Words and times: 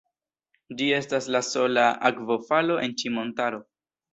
Ĝi 0.79 0.87
estas 0.99 1.27
la 1.35 1.43
sola 1.49 1.83
akvofalo 2.11 2.79
en 2.89 2.99
ĉi 3.03 3.17
montaro. 3.19 3.63